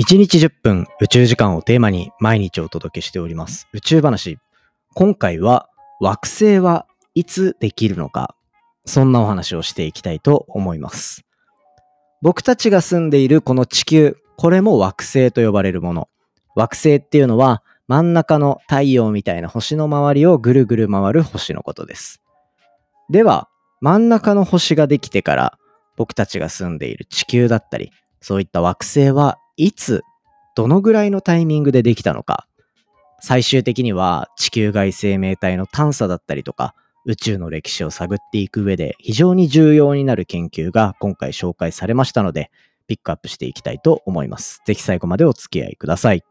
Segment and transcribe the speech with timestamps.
[0.00, 4.38] 1日10分宇宙時間をテーマに毎日お届けしております宇宙話。
[4.94, 5.68] 今回は
[6.00, 8.34] 惑星はいつできるのか、
[8.86, 11.26] そんなお話をしていきたいと思います。
[12.22, 16.08] 僕たちが住んでいるこの地球、これも惑星と呼ばれるもの。
[16.56, 22.22] 惑星っていうのは真ん中の太陽みたいな星の周りをぐるぐる回る星のことです。
[23.10, 23.50] では、
[23.82, 25.58] 真ん中の星ができてから
[25.98, 27.92] 僕たちが住んでいる地球だったり、
[28.22, 30.04] そういった惑星はいつ、
[30.56, 32.46] どのぐらいのタイミングでできたのか、
[33.20, 36.74] 最終的には地球外生命体の探査だったりとか、
[37.04, 42.50] 宇宙の歴史を探っていく上で非常に重要になる研究が今回紹介されましたので、
[42.86, 44.62] ピックアップしていきたいと思います。
[44.64, 46.24] ぜひ最後までお付き合いください。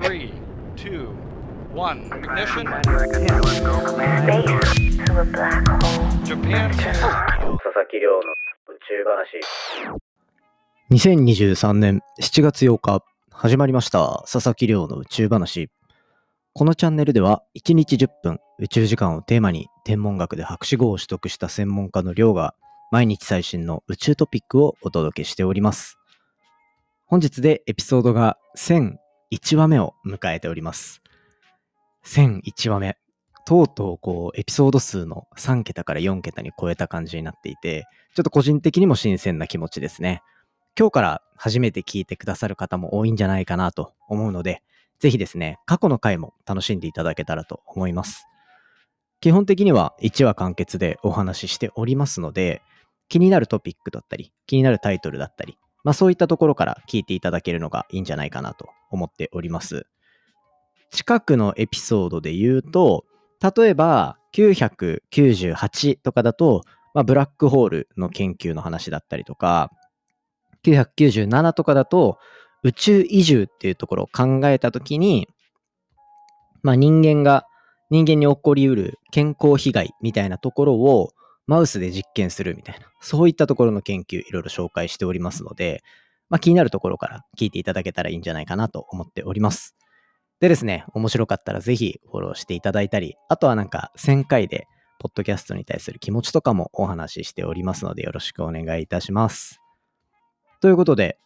[0.00, 0.32] 3,
[0.76, 1.10] 2,
[1.74, 2.64] 1, ignition.
[6.24, 6.70] Japan.
[6.72, 10.05] 佐々木亮の宇宙話。
[10.92, 13.02] 2023年7月8日、
[13.32, 14.22] 始まりました。
[14.30, 15.68] 佐々木亮の宇宙話。
[16.52, 22.54] このチャンネルでは、1日10分宇宙時間をテーマに、天文学で博士号を取得した専門家の亮が、
[22.92, 25.98] 毎日最新の宇宙トピックをお届けしております。
[27.06, 31.02] 本日でエピソードが1001話目を迎えております。
[32.04, 32.96] 1001話目。
[33.44, 40.22] とうとうこうエピソード数の3桁から4桁に超えた感じになっていて、ちょっと個人的にも新鮮な気持ちですね。
[40.78, 44.62] 今日から初めて聞いてくださる方も多いんじゃないかなと思うので、
[44.98, 48.26] ぜひですね、過去の回も楽しんでいただけたらと思います。
[49.20, 52.60] 基本的には1話完結でお話ししておりますので、
[53.08, 59.86] 気になるトピックだったり、気になるタイトルだったり、まあそういったところから聞いていただけるのがいいんじゃないかなと思っております。
[60.90, 63.04] 近くのエピソードで言うと、
[63.56, 66.62] 例えば998とかだと、
[66.94, 69.70] まあ、ブラックホールの研究の話だったりとか、
[70.72, 72.18] 997とかだと、
[72.62, 75.28] 宇宙移住っていうところを考えたときに、
[76.62, 77.46] まあ人間が、
[77.90, 81.12] 人間に起こりうる健康被害みたいなところを
[81.46, 85.82] マウスで実験するみたいな、そういったところの研究いろいろ紹介しておりますので、
[86.28, 89.76] まあ気になるところから聞いていただけたらいいんじゃないかなと思っております。
[90.40, 94.66] でですね、面白かったらぜひフォローしていただいたり、あとはなんか1000回で
[94.98, 99.65] ポッドキャストに対する気持ちとかもお話ししておりますのでよろしくお願いいたします。
[100.66, 101.16] ということで、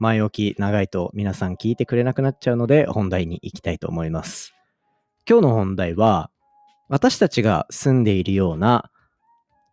[0.00, 4.54] 前置き長いと皆さん聞いてくれなくなっちゃうので、本題に行きたいと思います。
[5.24, 6.32] 今日の本題は、
[6.88, 8.90] 私たちが住んでいるような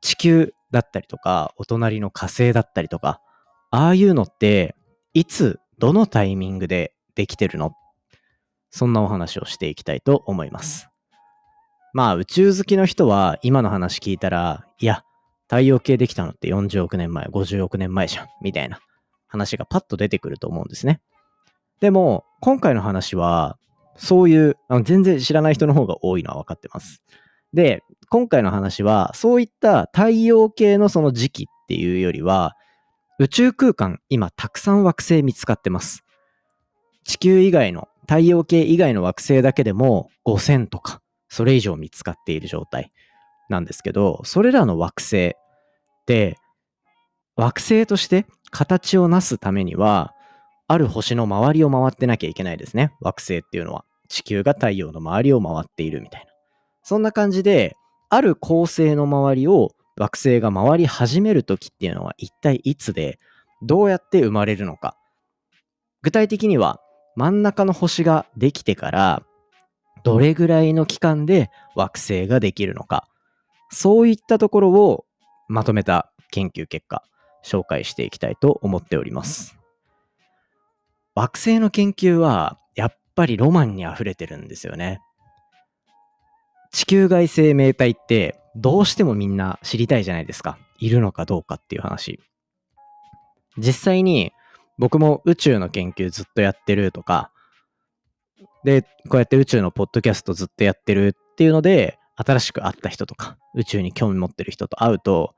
[0.01, 3.19] 地球だったりとか、お隣の火星だったりとか、
[3.71, 4.75] ああいうのって、
[5.15, 7.71] いつ、どのタイミングでできてるの？
[8.69, 10.87] そんなお話をしていきたいと思います。
[11.93, 15.01] まあ、宇宙好きの人は今の話聞いたら、いや、
[15.49, 18.79] 太陽系できたのって40億年前、50億年前じゃん、みたいな
[19.35, 21.01] 話がパッと出てくると思うんですね。
[21.81, 23.57] でも、今回の話は、
[23.97, 27.01] そういう、あの全然知らない人の方が多いのは分かってます。
[27.53, 32.55] で、今回の話は、そういった太陽系のその時期っていうよりは、
[33.19, 36.03] 宇宙空間、今たくさん惑星見つかってます。
[37.03, 42.91] 地球以外の、太陽系以外の惑星だけでも5000とか、それ以上見つかっている状態
[43.49, 45.31] なんですけど、それらの惑星っ
[46.05, 46.37] て、
[47.35, 50.13] 惑星として形をなすためには、
[50.67, 52.91] ある星の周りを回ってなきゃいけないですね。
[53.01, 53.85] 惑星っていうのは。
[54.07, 56.27] 地球が太陽の周りを回っているみたいな。
[56.83, 57.75] そんな感じで、
[58.09, 63.19] ある恒星の周りを惑星が回り始めるときっていうのは一体いつで、
[63.61, 64.95] どうやって生まれるのか。
[66.01, 66.79] 具体的には、
[67.15, 69.23] 真ん中の星ができてから、
[70.03, 73.07] どれぐらいの期間で惑星ができるのか。
[73.71, 75.05] そういったところを
[75.47, 77.03] まとめた研究結果
[77.45, 79.57] 紹介していきたいと思っております。
[81.13, 84.99] 惑星の研究はやっぱりロマンに溢れてるんですよね。
[86.71, 90.57] 地球外生命体ってどうしてもみんな知りたいじゃないですか。
[90.79, 92.19] いるのかどうかっていう話。
[93.57, 94.33] 実際に
[94.77, 97.31] 僕も宇宙の研究ずっとやってるとか、
[98.65, 105.35] で、こうやって宇宙のポッドキャストずっとやってるっていうので、新しく会った人とか、宇宙に興味持ってる人と会うと、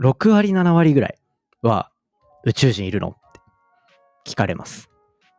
[0.00, 1.18] 6割、7割ぐらい
[1.62, 1.90] は
[2.44, 3.08] 宇宙人いるの？
[3.08, 3.32] っ
[4.24, 4.88] て聞かれます。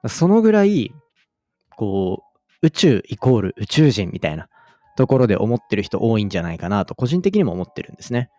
[0.07, 0.93] そのぐらい、
[1.75, 2.23] こ
[2.61, 4.47] う、宇宙イコール宇宙人みたいな
[4.97, 8.29] ところで思ってる人多いんじゃないかなと、個人的にも思ってるんですね。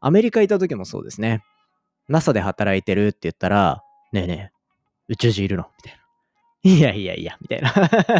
[0.00, 1.42] アメリカいた時もそうですね。
[2.08, 3.82] NASA で働いてるって言ったら、
[4.12, 4.58] ねえねえ、
[5.08, 5.64] 宇宙人いるの？
[5.84, 6.00] みたいな。
[6.70, 7.72] いやいやいや、みたいな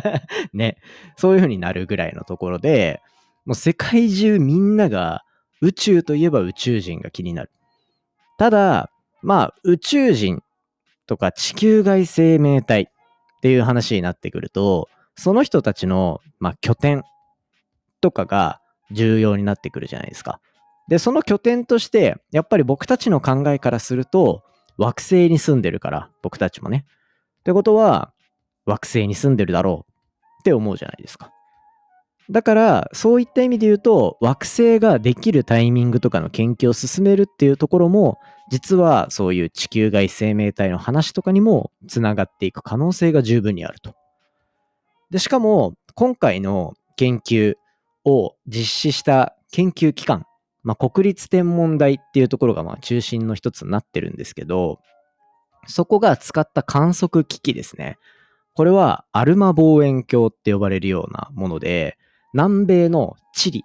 [0.52, 0.76] ね。
[1.16, 3.00] そういう風になるぐらいのところで、
[3.46, 5.23] もう世界中みんなが
[5.60, 7.50] 宇宙といえば宇宙人が気になる。
[8.38, 8.90] ただ、
[9.22, 10.42] まあ、宇宙人
[11.06, 12.86] とか地球外生命体っ
[13.40, 17.02] ていう話になってくると、その人たちの、まあ、拠点
[18.00, 18.60] とかが
[18.90, 20.40] 重要になってくるじゃないですか。
[20.88, 24.42] で、その拠点として、やっぱり僕たちの考えからすると、
[24.76, 26.84] 惑星に住んでるから、僕たちもね。
[27.40, 28.12] ってことは、
[28.66, 29.92] 惑星に住んでるだろう
[30.40, 31.30] って思うじゃないですか。
[32.30, 38.18] だから、そういった意味で言うと、惑星ができるタイミングとかの研究を進めるっていうところも、
[38.50, 43.94] 実はそういう地球外生命体の話とかにもつながっていく可能性が十分にあると。
[45.10, 47.56] で、しかも、今回の研究
[48.04, 50.26] を実施した研究機関、
[50.62, 54.80] まあ、国立天文台っていうところがまあ中心の一つになってるんですけど、
[55.66, 57.98] そこが使った観測機器ですね。
[58.54, 61.98] これはアルマ望遠鏡って呼ばれるようなもので、
[62.34, 63.62] 南米のチリ、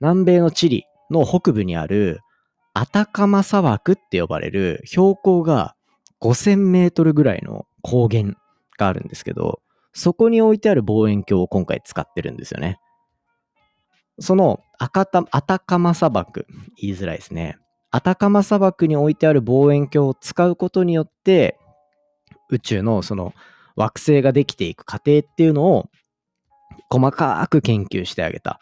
[0.00, 2.20] 南米のチリの北部にある
[2.74, 5.74] アタカマ砂漠って呼ばれる標高が
[6.20, 8.34] 5000メートルぐらいの高原
[8.76, 9.62] があるんですけど、
[9.94, 12.78] そこに置いてある望遠鏡を今回使ってるんですよね。
[14.20, 16.46] その赤たアタカマ砂漠、
[16.76, 17.56] 言いづらいですね。
[17.90, 21.58] アタカマ砂漠に置いてある望遠鏡を使うことによって、
[22.50, 23.32] 宇宙のその
[23.74, 25.88] 惑星ができていく過程っていうのを
[26.92, 28.60] 細かく研究してあげた。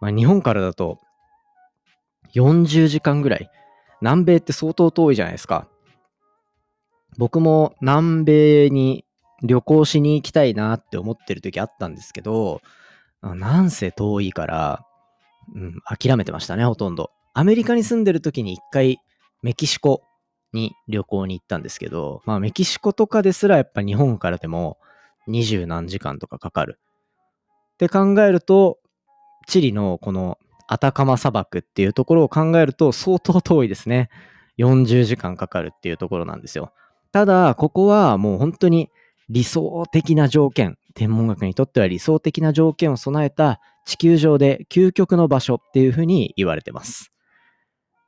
[0.00, 0.98] まあ、日本からだと
[2.34, 3.50] 40時間ぐらい。
[4.00, 5.68] 南米って相当遠いじゃないですか。
[7.18, 9.04] 僕も南米に
[9.42, 12.62] 旅行しに行きたいなって思ってる時あったんですけど、
[13.22, 14.86] なんせ遠いから、
[15.54, 17.10] うん、諦めてましたね、ほとんど。
[17.34, 18.98] アメリカに住んでる時に一回
[19.42, 20.02] メキシコ
[20.52, 24.78] に旅行に行ったんですけど、まあメキシコとかですらやっぱ日本からでも
[25.28, 26.80] 二十何時間とかかかる。
[27.82, 28.78] って考えると、
[29.48, 30.38] チリのこの
[30.68, 34.08] アタカマ砂漠っていうところを考えると相当遠いですね。
[34.58, 36.72] 40時間かかるっていうところなんですよ。
[37.10, 38.90] ただ、ここはもう本当に
[39.28, 47.10] 理想的な条件、天文学にとっては理想的な条件を備えた地球上で究極の場所っていうふうに言われてます。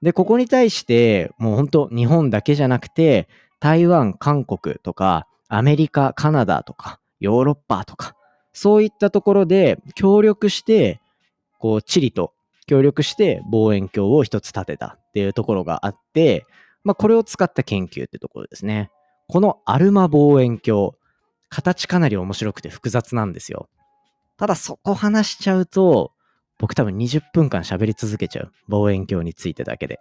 [0.03, 3.29] で、ここに対してもう本当日本だけじゃなくて
[3.59, 8.15] 台湾、韓国とかアメリカ、カナダとかヨーロッパとか
[8.55, 11.01] そういったところで協力して、
[11.59, 12.33] こう、チリと
[12.67, 16.47] 協力して望遠鏡を一つ立てたっていうところがあって、
[16.85, 18.91] まあ、これを使った研究ってところですね。
[19.29, 20.93] このアルマ望遠鏡、
[21.49, 23.69] 形かなり面白くて複雑なんですよ。
[24.37, 26.13] ただそこ話しちゃうと、
[26.59, 28.53] 僕多分20分間喋り続けちゃう。
[28.69, 29.99] 望遠鏡についてだけで。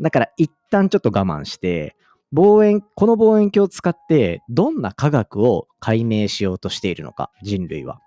[0.00, 1.96] だから一旦ちょっと我慢して、
[2.32, 8.00] 望遠、この望遠鏡を使ってどんな科学を解明しようとしているのか、人類は。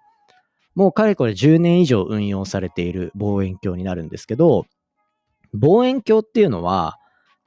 [0.76, 4.66] もうかれこれ10年以上運用されている望遠鏡になるんですけど、
[5.54, 6.98] 望遠鏡っていうのは、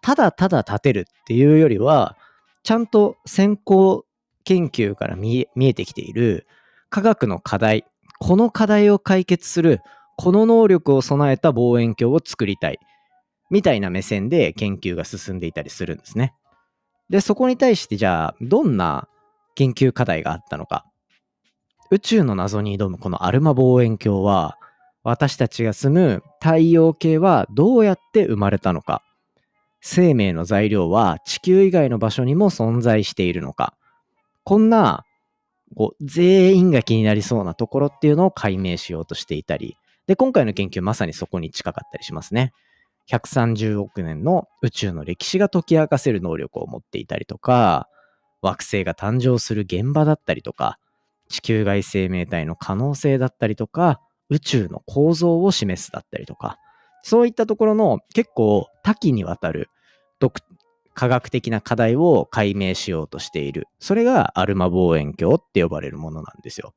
[0.03, 2.17] ただただ立てるっていうよりは、
[2.63, 4.05] ちゃんと先行
[4.45, 6.47] 研究から見え見えてきている
[6.91, 7.85] 科学の課題、
[8.19, 9.81] この課題を解決する、
[10.17, 12.79] この能力を備えた望遠鏡を作りたい、
[13.51, 16.35] みたいな目線で研究が進んでいたりするんですね。
[17.11, 19.09] で、そこに対してじゃあ、どんな
[19.55, 20.85] 研究課題があったのか。
[21.91, 24.59] 宇宙の謎に挑むこのアルマ望遠鏡は、
[25.05, 29.03] 私たちが住む太陽系はどうやって生まれたのか。
[29.81, 33.75] 生命の材料は地球以外の場所にも存在しているのか。
[34.43, 35.05] こんな、
[35.77, 39.77] こう、全員が気になりそうなところっていうのを解明しようとしていたり。
[40.09, 42.53] で、今回の研究まさにそこに近かったりしますね。
[43.11, 47.89] 130億年の宇宙の歴史が解き明かせる能力を持っていたりとか、
[48.43, 50.79] 惑星が誕生する現場だったりとか、
[51.29, 56.59] 地球外生命体の可能性だったりとか、宇宙の構造を示すだったりとか、
[57.03, 59.71] そういったところの結構多岐にわたる
[60.95, 63.69] 科学的な課題を解明しようとしている。
[63.79, 66.75] それがアルマ望遠鏡って呼ばれるものなんですよ。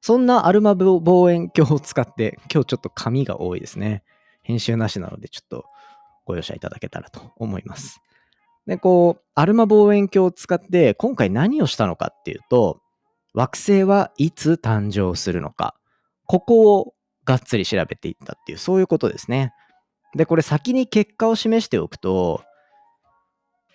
[0.00, 4.02] そんなアルマ望遠鏡を使って、今日ちょっと紙が多いですね。
[4.50, 5.64] 編集なしなのでちょっと
[6.26, 8.00] ご容赦いただけたらと思います。
[8.66, 12.80] で、こう、アルマ望遠鏡を使って今回何をしたのかっていうと、
[13.32, 15.74] 惑星はいつ誕生するのか、
[16.26, 19.52] ここをがっつり調べていったっていう、そういうことですね。
[20.16, 22.42] で、これ先に結果を示しておくと、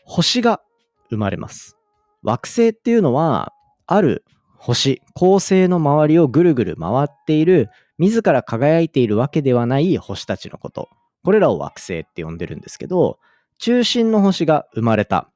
[0.04, 0.62] 星が
[1.10, 1.78] 生まれます。
[2.22, 3.54] 惑星っていうのは、
[3.88, 4.26] ある
[4.58, 10.90] 星、恒星の周りをぐるぐる回っている自ら輝いているわけではない星たちのこと。
[11.24, 13.20] これらを惑星って呼んでるんですけど、
[13.58, 15.30] 中心の星が生まれた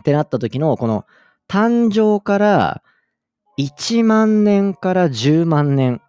[0.00, 1.04] ってなった時のこの
[1.48, 2.82] 誕生から
[3.58, 6.00] 1万年から10万年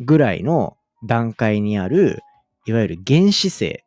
[0.00, 0.76] ぐらいの
[1.06, 2.20] 段階にある、
[2.66, 3.84] いわゆる原始星、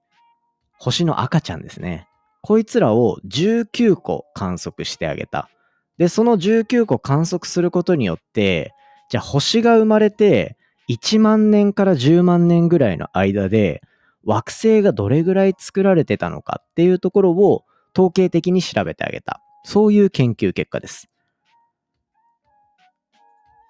[0.80, 2.08] 星の赤ちゃんですね。
[2.42, 5.50] こいつらを19個観測してあげた。
[5.98, 8.74] で、その19個観測することによって、
[9.10, 10.58] じゃあ星が生まれて
[10.90, 13.82] 1万年から10万年ぐらいの間で
[14.24, 17.64] 惑星がどれぐらい作られてたのかっていうところを
[17.96, 19.42] 統計的に調べてあげた。
[19.64, 21.10] そういう研究結果です。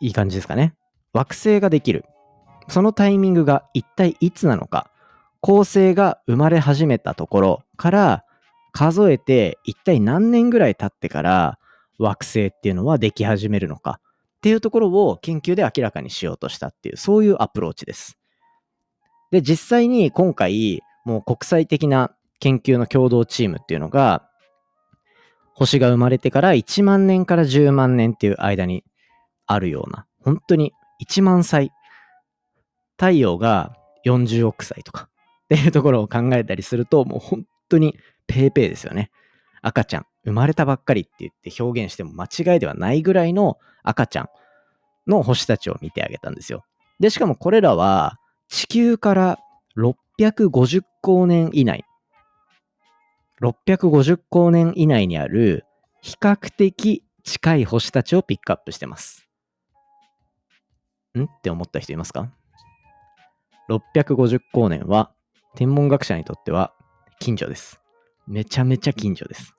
[0.02, 0.76] いい感じですかね。
[1.14, 2.06] 惑星ができる。
[2.68, 4.90] そのタイミングが一体いつなのか。
[5.42, 8.26] 恒星が生まれ始めたところから
[8.72, 11.60] 数えて一体何年ぐらい経ってから
[12.00, 14.00] 惑星っていうのはでき始めるのか
[14.46, 18.16] っていうところを研究で明らかにしようとしたっていうそういうアプローチです。
[19.32, 24.30] で、実際に今回もう国際的な研究の共同チームっていうのが
[25.56, 28.84] 星が生まれてから1万年から10万年っていう間に
[29.48, 30.74] あるような本当に
[31.04, 31.72] 1万歳
[33.00, 33.76] 太陽が
[34.06, 35.10] 40億歳とか
[35.46, 37.98] っていうところを考えたりすると、もう本当に
[38.28, 39.10] ペーペーですよね。
[39.66, 44.30] 赤ちゃん、生まれたばっかりって言って表現しても間違いではないぐらいの赤ちゃん
[45.08, 46.64] の星たちを見てあげたんですよ。
[47.00, 49.40] で、しかもこれらは地球から
[49.76, 51.84] 650光年以内、
[53.42, 55.66] 650光年以内にある
[56.04, 59.28] 比較的近い星たちをピックアップしてます。
[61.18, 61.24] ん？
[61.24, 62.32] って思った人いますか
[63.68, 65.12] ?650 光年は
[65.56, 66.72] 天文学者にとっては
[67.20, 67.82] 近所です。
[68.28, 69.54] めちゃめちゃ近所です。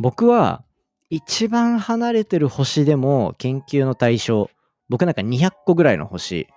[0.00, 0.64] 僕は
[1.10, 4.48] 一番離れてる星でも研究の対象、
[4.88, 6.48] 僕なんか200個ぐらいの星、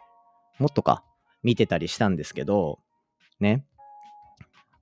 [0.59, 1.03] もっとか、
[1.43, 2.79] 見てたりしたんですけど、
[3.39, 3.65] ね。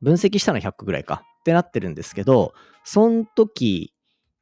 [0.01, 2.53] 分析したの100個ぐらいかってなってるんですけど、
[2.83, 3.93] その時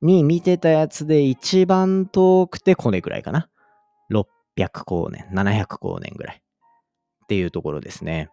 [0.02, 3.50] に見てたやつで一番遠くてこれぐらいかな。
[4.12, 4.26] 600
[4.58, 8.30] 光年、700光年ぐらいっていうところですね。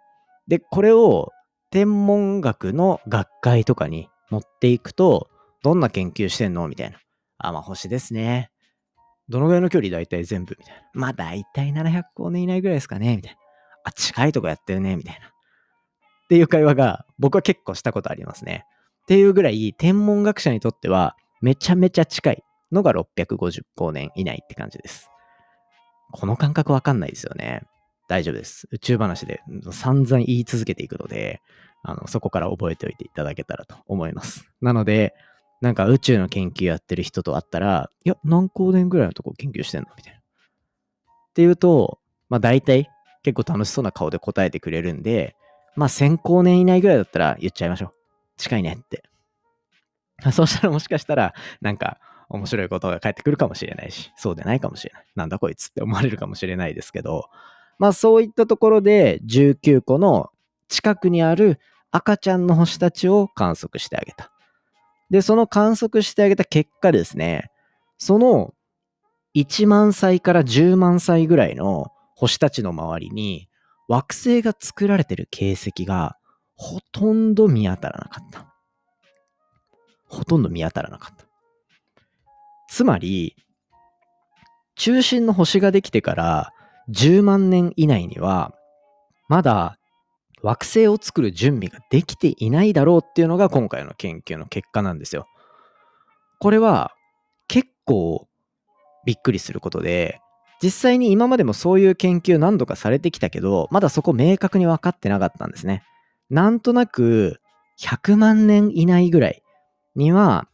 [0.49, 1.31] で、これを
[1.71, 5.29] 天文学の学会とかに持っていくと、
[5.63, 6.67] どんな研究してんの？
[6.69, 6.99] みたいな。
[7.39, 8.51] あ、まあ星ですね。
[9.29, 10.57] どのぐらいの距離大体全部？
[10.59, 10.83] みたいな。
[10.95, 13.17] まあ大体700光年以内ぐらいですかね？
[13.17, 13.39] みたいな。
[13.85, 14.97] あ、近いとこやってるね？
[14.97, 15.27] みたいな。
[15.27, 15.31] っ
[16.29, 18.65] ていう会話が僕は結構したことありますね。
[19.03, 25.09] っていうぐらい天文学者にとってはめちゃめちゃ近いのが650光年以内って感じです。
[26.13, 27.63] この感覚わかんないですよね。
[28.09, 28.69] 大丈夫です。
[28.73, 31.41] 宇宙話で散々言い続けていくので、
[31.83, 34.51] あの、そこから覚えておいていただけたらと思います。
[34.61, 35.15] なので、
[35.61, 39.89] なんか宇宙の研究やってる人と会ったら、いや、何光年ぐらいのとこ研究してんの？
[39.97, 40.19] みたいな。
[40.19, 40.23] っ
[41.35, 42.89] ていうと、まあ大体
[43.23, 45.37] 結構楽しそうな顔で答えてくれるんで、
[45.77, 47.93] まあ1000光年以内ぐらいだったら言っちゃいましょう。
[48.37, 49.05] 近いねって。
[50.33, 51.99] そうしたらもしかしたら、なんか
[52.29, 55.07] 面白いことが返ってくるかもしれないし、そうでないかもしれない。
[55.15, 57.29] なんだこいつって思われるかもしれないですけど、
[57.79, 60.31] まあそういったところで19個の
[60.69, 61.59] 近くにある
[61.91, 64.31] 赤ちゃんの星たちを観測してあげた。
[65.11, 67.51] で、その観測してあげた結果ですね、
[67.97, 68.53] その
[69.35, 73.49] 1万歳から10万歳ぐらいの星たちの周りに
[73.89, 76.17] 惑星が作られてる形跡が
[76.57, 78.55] ほとんど見当たらなかった。
[80.07, 81.25] ほとんど見当たらなかった。
[82.69, 83.37] つまり、
[84.75, 86.53] 中心の星ができてから
[86.91, 88.55] 10万年以内には、
[89.29, 89.79] まだ
[90.43, 95.27] 惑星を作る準備ができていないだろうっていうのが今回の研究の結果なんですよ。
[96.39, 96.93] これは
[97.49, 98.29] 結構
[99.05, 100.21] びっくりすることで、
[100.63, 105.83] 実際に今までもそういう研究何度かされてきたけど、まだそこ明確に分かってなかったんですね。
[106.31, 107.41] なんとなく
[107.81, 109.43] 100万年以内ぐらい
[109.95, 110.49] には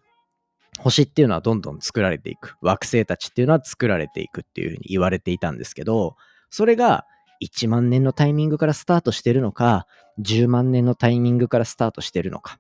[0.84, 2.56] 星っていうのはどんどん作られていく。
[2.60, 6.16] 惑星たちっていうのは作られていくっていうふうに言われていたんですけど、
[6.50, 7.06] それが
[7.42, 9.86] 1万年のタイミングからスタートしてるのか、
[10.20, 12.58] 10万年のタイミングからスタートしてるのか。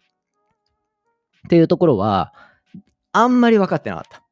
[1.46, 2.32] っていうところは、
[3.12, 4.18] あんまり分かってなかった。
[4.18, 4.22] っ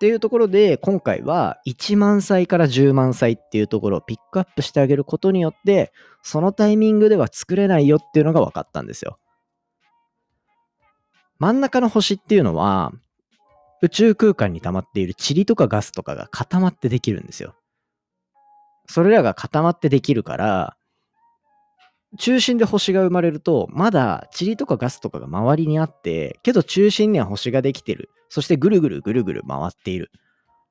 [0.00, 5.92] ていうところで、今回は1万歳から10万歳っていうところをピックアップしてあげることによって、
[6.22, 9.18] そのタイミングでは作れないよっていうのが分かったんですよ。
[11.38, 12.92] 真ん中の星っていうのは、
[13.82, 17.54] 宇宙空間に溜まっている塵とかガスとかが固まってできるんですよ。
[18.86, 20.76] それらが固まってできるから、
[22.16, 28.08] 中心で星が生まれると、まだ塵とかガスとかが周りにあって、けど中心には星ができてる。
[28.30, 30.10] そしてぐるぐるぐるぐる回っている。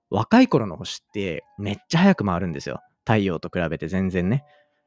[0.10, 2.82] 若い頃の星ってめっちゃ早く回るんですよ。
[3.06, 4.44] 太陽と比べて全然ね。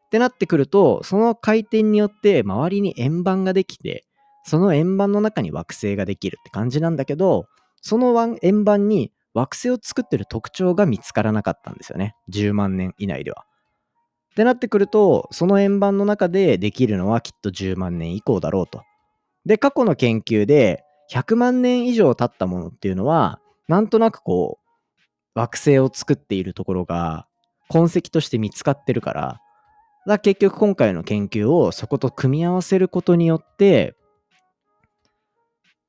[0.06, 4.04] ってなってくると、その回転によって周りに円盤ができて、
[4.44, 7.46] その円盤の中に惑星ができるって感じなんだけど、
[7.80, 12.14] その円盤に惑星を作ってる特徴が見つからなかったんですよね。
[12.30, 13.44] 10万年以内では。
[14.32, 18.82] ってなってくると、その円盤の中でできるのはきっと10万年以降だろうと。
[19.44, 27.26] で、過去の研究で100万年以上経ったものっていうのは、なんとなくこう、惑星を作っているところが
[27.68, 29.40] 痕跡として見つかってるから、
[30.06, 33.94] だ結局今回の研究をそこと組み合わせることによって、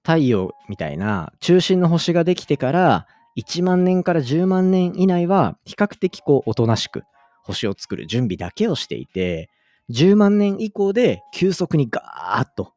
[0.03, 7.03] 太陽みたいな中心の星ができてから1万年から10万年以内は比較的こうおとなしく
[7.43, 9.49] 星を作る準備だけをしていて
[9.89, 12.73] 10万年以降で急速にガーッと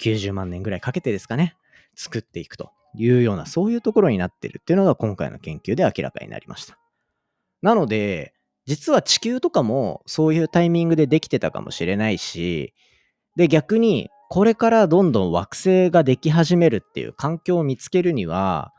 [0.00, 1.56] 90万年ぐらいかけてですかね
[1.94, 6.78] 作っていくというようなそういうところになってるっていうのが今回の研究で明らかになりました。
[7.62, 8.34] なので
[8.66, 12.74] 実は地球とかもそういうタイミングでできてたかもしれないし
[13.36, 18.72] で逆にこれからどんどん惑星ができ始めるっていう環境を見つけるには、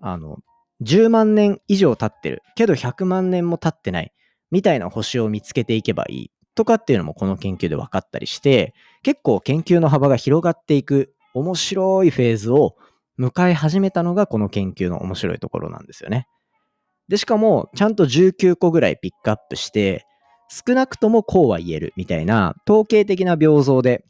[0.00, 0.38] あの、
[0.80, 4.12] 10万年以上経ってる、けど100万年も経ってない、
[4.52, 12.76] みたいな星を見つけていけばいいとかっていうのもこの研究で分かったりして、結構研究の幅が広がっていく面白いフェーズを
[13.18, 16.28] 迎え始めたのがこの研究の面白いところなんですよね。
[17.08, 20.06] で、しかもちゃんと19個ぐらいピックアップして、
[20.48, 24.04] 少なくともこうは言えるみたいな統計的な平等で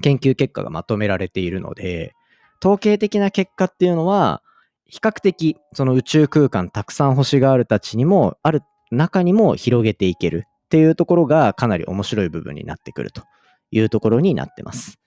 [0.00, 2.14] 研究結果がまとめられているので、
[2.62, 4.42] 統計的な結果っていうのは、
[4.86, 13.22] 比較的その宇宙空間たくさん星があるたちにも、ある中にも広げていけるっていうところがかなり面白い部分になってくると
[13.70, 14.98] いうところになってます。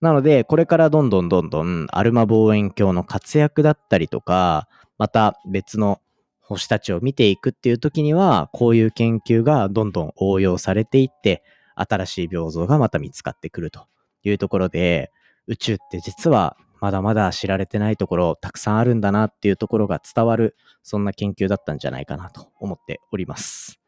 [0.00, 6.00] なので、これからどんどんどんどんアルマ望遠鏡の活躍だったりとか、また別の
[6.40, 11.42] 星たちを見ていくっていう時には、こういう研究がどんどん応用されていって、
[11.76, 13.86] 新しい病像がまた見つかってくると
[14.28, 15.10] いうところで、
[15.46, 23.80] 宇宙って実はまだまだ知られてないところたくさんあるんだなっていうところが伝わる、そんな研究だったんじゃないかなと思っております。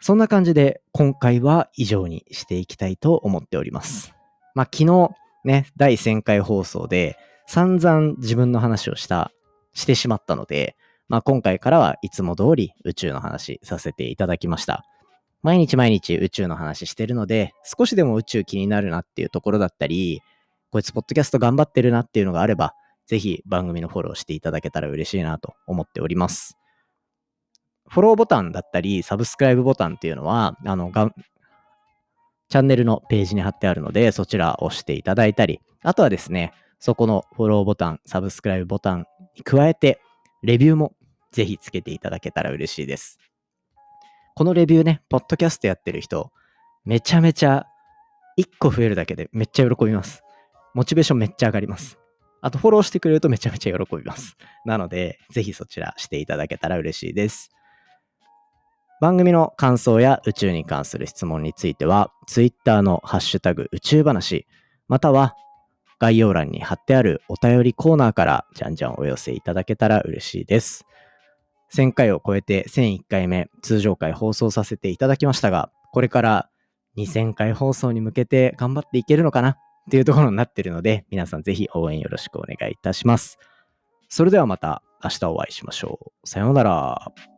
[0.00, 4.12] そんな感じで今回は以上にしていきたいと思っております。
[4.54, 5.10] まあ昨日
[5.44, 9.32] ね、第1000回放送で散々自分の話をした、
[9.74, 10.76] してしまったので、
[11.08, 14.84] まあ今回からはいつも通り宇宙の話させていただきました。
[15.42, 20.22] 毎日毎日宇宙の話してるので、少しでも宇宙気になるなっていうところだったり、
[20.70, 22.74] こいつポッドキャスト頑張ってるなっていうのがあれば、
[23.06, 26.56] ぜひ番組のフォローしていただけたら嬉しいなと思っております。
[27.88, 31.10] フォローボタンだったり、サブスクライブボタンっていうのは、あの、が
[32.48, 40.00] チャンネルのページに貼ってあるので、そちらを押していただいたり、あとはですね、そこのフォローボタン、サブスクライブボタンに加えて、
[40.42, 40.94] レビューも
[41.32, 43.18] ぜひつけていただけたら嬉しいです。
[44.34, 46.32] このレビューね、ポッドキャストやってる人、
[46.84, 47.66] めちゃめちゃ、
[48.38, 50.22] 1個増えるだけでめっちゃ喜びます。
[50.74, 51.98] モチベーションめっちゃ上がります。
[52.40, 54.36] あと、フォローしてくれるとめちゃめちゃ喜びます。
[54.64, 57.50] なので、ぜひそちらしていただけたら嬉しいです。
[59.02, 64.46] 番組の感想や宇宙に関する質問については、Twitter のハッシュタグ宇宙話、
[64.88, 65.36] または
[65.98, 70.84] 概要欄に貼ってあるお便りコーナーからじゃんじゃんお寄せいただけたら嬉しいです。
[71.74, 76.48] 1000回を超えて1001回目通常回放送させていただきましたが、これから
[76.96, 79.56] 2000回放送に向けて頑張っていけるのかなっ
[79.90, 83.38] ていうところになってるので、皆さんぜひ応援よろしくお願いいたします。
[84.08, 86.28] それではまた明日お会いしましょう。
[86.28, 87.31] さようなら。